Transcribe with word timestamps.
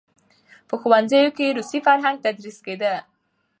په 0.67 0.75
ښوونځیو 0.81 1.35
کې 1.37 1.55
روسي 1.57 1.79
فرهنګ 1.85 2.17
تدریس 2.25 2.57
کېده. 2.65 2.93